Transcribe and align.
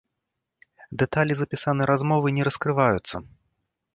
Дэталі 1.01 1.33
запісанай 1.41 1.87
размовы 1.93 2.27
не 2.37 2.43
раскрываюцца. 2.51 3.15